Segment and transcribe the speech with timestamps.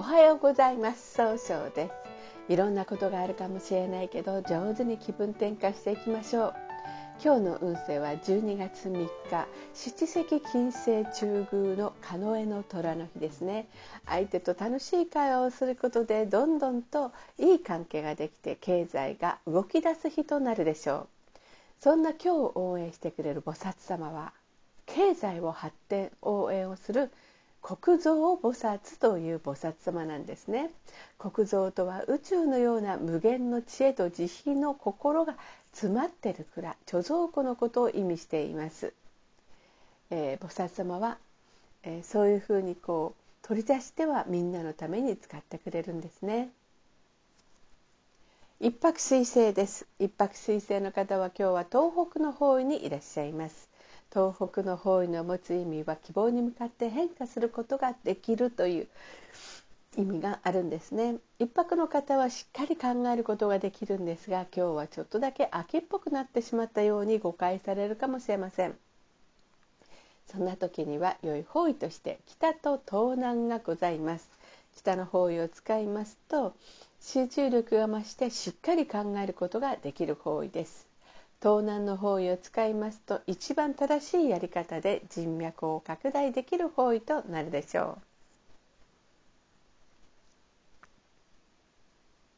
[0.00, 1.12] おはようございます。
[1.12, 1.90] 総称で
[2.48, 2.52] す。
[2.54, 6.54] いろんなことがあるかもしれないけど上手に気分転換していきましょう。
[7.22, 8.92] 今日の運勢は12月3
[9.28, 13.68] 日七石金星中宮の狩野の虎の日ですね。
[14.06, 21.08] 相手と楽しい会話をすることでどんどんといい関係ができて経済が動き出す日となるでしょう。
[21.78, 24.32] そんな今日を応援してくれる菩薩様は
[24.86, 27.10] 経済を発展応援をする
[27.62, 30.70] 国蔵菩薩という菩薩様なんですね。
[31.18, 35.36] 国蔵とは宇宙のような無限の知恵と慈悲の心が
[35.72, 38.92] 詰まってる蔵貯蔵庫のことを意味しています、
[40.10, 41.18] えー、菩薩様は、
[41.82, 46.50] えー、そういうふうにこう取り出してはみんなのために使ってくれるんですね。
[48.60, 49.86] 一泊水星です。
[49.98, 53.69] 一泊水星の方は今日は東北の方位にいらっしゃいます。
[54.12, 58.88] 東北の方位の持つ意味は希望に向かって変化することができるという
[59.96, 61.16] 意味があるんですね。
[61.38, 68.76] 一泊の方はしっかり考えることができるんですが今日はちょっとだけ秋っぽくなってしまったように誤解されるかもしれません。
[70.26, 74.30] そんな時には良い方位として北と東南がございます。
[74.76, 76.54] 北の方位を使いますと
[77.00, 80.89] 集中力が増してしっかり考えることができる方位です。
[81.40, 87.98] 東南の方位を使いますと一番正しいやり方で人脈を拡大できる方位となるでしょ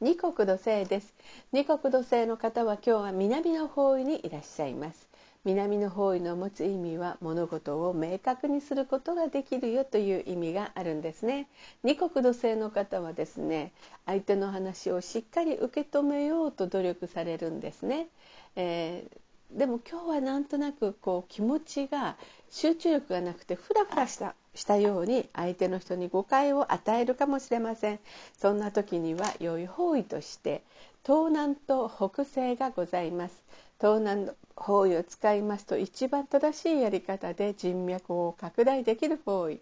[0.00, 0.04] う。
[0.04, 1.14] 二国土星です。
[1.52, 5.08] 二国土星の方は今日は南の方位にいらっしゃいます。
[5.44, 11.48] 南の方位の持つ意味は物事を明確にすることができるよという意味があるんですね。
[11.82, 13.72] 二国土星の方はですね
[14.06, 18.08] 相手の話をしっかり受け止めようと努力されるんですね、
[18.56, 22.16] えー、でも今日はなんとなくこう気持ちが
[22.50, 27.98] 集中力がなくてフラフラしたしたように相手の人に誤解を与えるかもしれません。
[28.38, 30.62] そんな時には良い方位として
[31.04, 33.42] 東南と北西がございます。
[33.80, 39.60] 東南の方位を使いますと一番正しいやり方で人脈を拡大できる方位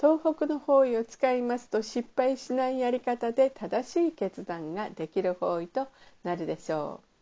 [0.00, 5.88] 東北の方位を使いますと失敗しないやり方で正しい決断ができる方位と
[6.24, 7.14] なるでしょう。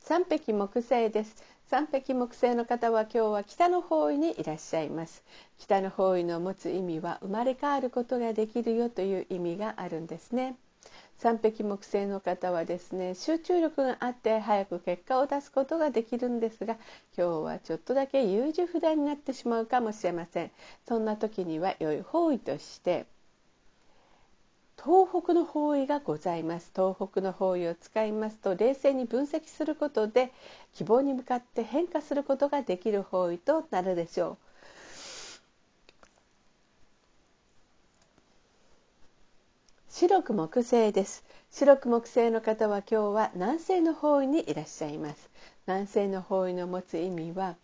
[0.00, 1.42] 三匹木星です。
[1.68, 5.24] 三匹木星の方は今日は北の方位にいらっしゃいます。
[5.58, 10.56] 北の方位の持つ意味は生まれ変わることができるよという意味があるんですね。
[11.18, 16.74] 三匹木星の方はですね集中力があって早く結果を出すことができるんですが
[17.16, 20.50] 今日はちょっとだけ優柔不断になってしまうかもしれません。
[20.86, 23.06] そんな時には良い方位として
[24.82, 26.70] 東北の方位がございます。
[26.76, 30.32] 東北の方位を使いますと冷静に分析することで
[30.74, 34.45] 希望に向かって変化することができる方位となるでしょう。
[39.98, 41.24] 白く木星です。
[41.50, 45.30] 白く木星の方は今日は南西の方位にいらっしゃいます。
[45.66, 47.56] 南西の方位の持つ意味は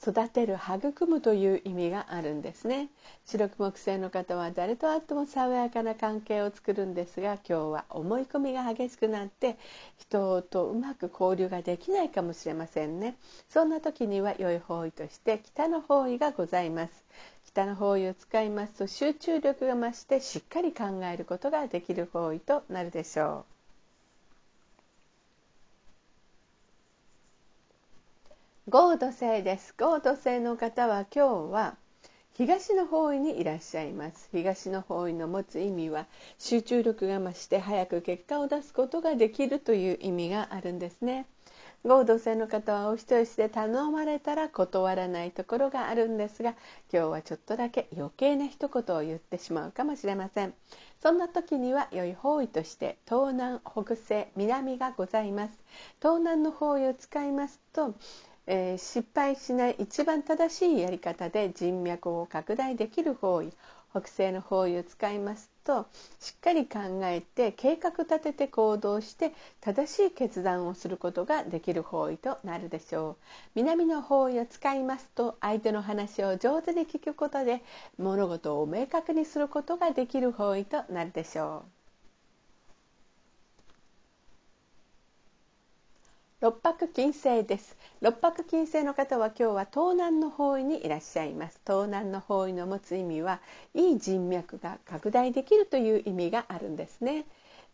[0.00, 2.90] 育てる育むという意味があるんですね。
[3.26, 9.58] 白く木星の方は誰と会っても爽やかな関係を作るんですが今日は思い込みが激しくなって
[9.98, 13.16] 人とうまく交流ができないかもしれませんね。
[13.48, 17.04] そんな時には良い方位として北の方位がございます。
[17.52, 23.44] 北の方位を使いますと集中力が増してしっかり考えることができる方位となるでしょ
[28.68, 28.70] う。
[28.70, 29.74] 合土星です。
[29.76, 31.76] 合土星の方は今日は
[32.34, 34.28] 東の方位にいらっしゃいます。
[34.30, 36.06] 東の方位の持つ意味は
[36.38, 41.26] 集中力が増して早く結果を出すことができるという意味があるんですね。
[41.84, 46.50] 合同性の方はお人よしで頼まれたら断らないところがあるんですが
[46.92, 50.54] 今日はちょっとだけ余計な一言を言ってしまうかもしれません。
[51.02, 55.58] そんな時には良い方位として東南北西南がございます
[56.00, 57.94] 東南の方位を使いますと
[58.52, 63.52] えー、失敗しない一番正しいやり方で人脈を拡大できる方位。
[63.90, 65.86] 北西の方位を使いますと
[66.18, 73.16] しっかり考えて計画立てて行動して正しい決断をすることができる方位となるでしょう。
[73.54, 77.62] 南の方位を使いますと相手の話を上手に聞くことで
[77.98, 81.79] 物事を明確にすることができる方位となるでしょう。
[86.40, 87.76] 六白金星です。
[88.00, 91.60] 六白金星の方は今日は東南の方位にいらっしゃいます。
[91.66, 93.42] 東南の方位の持つ意味は
[93.74, 97.26] いい人脈が拡大できるという意味があるんですね。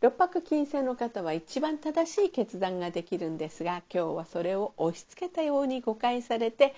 [0.03, 6.75] 六白金星の方は一番正しい決断ができるんですが今日はそれを押し付けたように誤解されて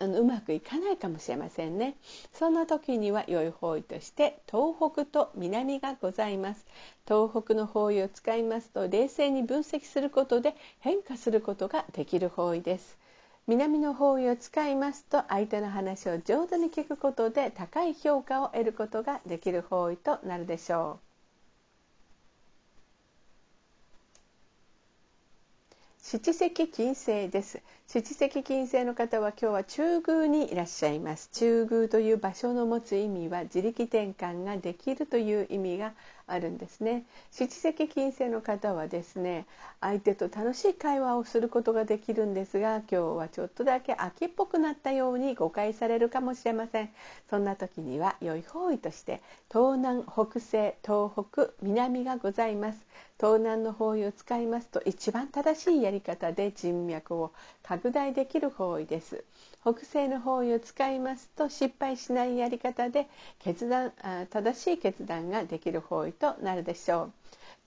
[0.00, 1.94] うまくいかないかもしれませんね。
[2.32, 6.66] そんな時には良い方位として東北と南がございます。
[7.06, 12.98] 東北の方位を使いますと冷静に分析することで変化することができる方位です。
[13.46, 21.07] 南の方位を使いますと相手の話を上手に聞くことで高い評価を得ることができる方位となるでしょう。
[26.10, 27.60] 七石金星です。
[27.86, 31.28] 七石金星の方は今日は中宮にいらっしゃいます。
[31.34, 35.92] 中宮という場所の持つ意味は自力転換ができるという意味が
[36.28, 37.04] あるんですね。
[37.30, 39.46] 七石金星の方はですね
[39.80, 46.90] 相手と楽しい会話をすることができるんですが今日はちょっとだけ秋っぽくなったように誤解されるかもしれません。
[47.30, 49.20] そんな時には良い方位として
[49.50, 52.86] 東南北西東北南がございます。
[53.18, 57.32] 東南の方位を使いますと一番正しいやり方で人脈を
[57.64, 59.24] 拡大できる方位です。
[59.62, 63.08] 北西の方位を使いますと失敗しないやり方で
[63.40, 63.92] 決断
[64.30, 67.12] 正しい決断ができる方位となるでしょう。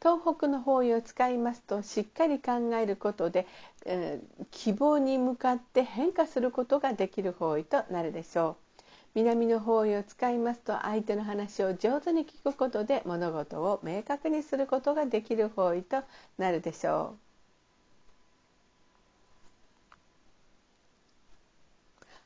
[0.02, 3.46] 東北の方位を使いますとしっかり考えることで、
[3.86, 8.82] えー、希望に向かって変化することができる方位となるでしょう。
[9.14, 16.02] 南の方位を使いますと相手の話を上手に聞くことで物事を明確にすることができる方位と
[16.38, 17.32] なるでしょう。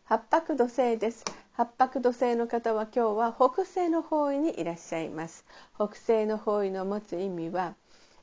[0.06, 1.26] 八白土星です。
[1.58, 5.46] 八白土星の方は今日は北西の方位にいらっしゃいます。
[5.76, 7.76] 北西の方位の持つ意味は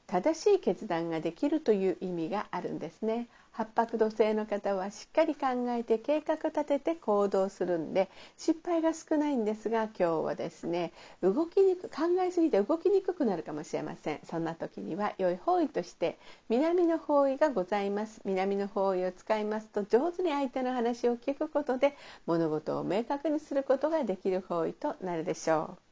[0.06, 3.28] 正しい決断ができるという意味があるんですね。
[3.52, 8.08] 八白土星の方はしっかり考えて計画立てて行動するんで
[8.38, 10.90] 失敗が少ないんですが今日はですね
[11.22, 14.20] 動きにく考えすぎて動きにくくなるかもしれません。
[14.24, 18.22] そんな時には良い方位として南の方位がございます。
[18.24, 21.94] 南の方位を使いますと上手に相手の話を聞くことで
[22.24, 25.91] 物事を明確にすることができる方位となるでしょう。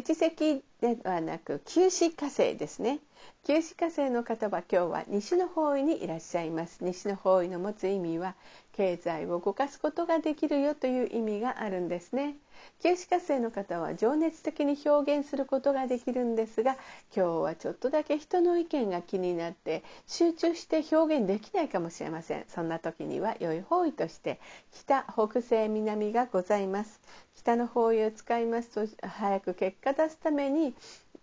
[0.00, 2.98] 七石ではなく九死火星ですね。
[3.44, 6.82] 九死火星の方は今日は西の方位にいらっしゃいます。
[6.82, 8.34] 西の方位の持つ意味は
[8.72, 12.34] 経済を動かすことができるよという意味があるんですね。
[12.82, 16.76] 九死火星の方は情熱的に表現することができるんですが
[17.14, 22.44] 今日はちょっとだけ人の意見が気になって集中して表現できないかもしれません。
[22.48, 24.40] そんな時には良い方位として
[24.72, 27.00] 北北西南がございます。
[27.36, 30.71] 北の方位を使いますと早く結果出すために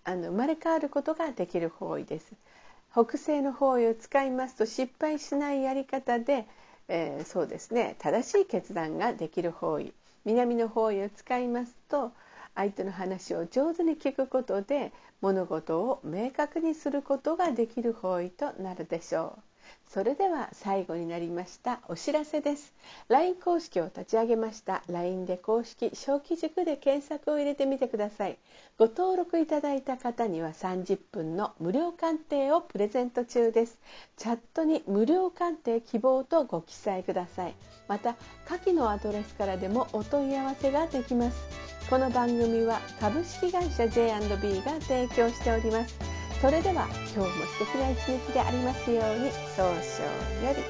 [0.03, 2.33] あの生まれ変わることができる方位です。
[2.91, 6.47] 北西の方位を使いますと失敗しないやり方で、
[6.87, 7.95] えー、そうですね。
[7.99, 9.93] 正しい決断ができる方位。
[10.25, 12.11] 南の方位を使いますと
[12.55, 14.91] 相手の話を上手に聞くことで
[15.21, 19.48] 物事を明確にすることができる方位となるでしょう。
[19.89, 22.73] それでは最後になりましたお知らせです。
[23.07, 28.37] LINE 公式を立ち上げました LINE で公式小規塾で検索を入れてみてください。
[28.77, 33.79] ご登録いただいた方には30分の無料鑑定をプレゼント中です。
[34.15, 37.55] チャットに無料鑑定希望とご記載ください。
[37.87, 38.15] また
[38.45, 41.69] 下記のアドレスからでもお問い合わせができます。
[41.89, 46.18] この番組は株式会社 J&B が提供しております。
[46.41, 49.73] それでは今日も素敵な一日でありますように早々
[50.47, 50.68] より。